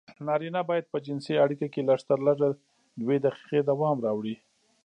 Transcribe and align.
نارينه 0.27 0.59
بايد 0.69 0.85
په 0.91 0.97
جنسي 1.05 1.33
اړيکه 1.43 1.67
کې 1.73 1.87
لږترلږه 1.89 2.47
دوې 3.01 3.17
دقيقې 3.25 3.59
دوام 3.69 3.97
راوړي. 4.05 4.35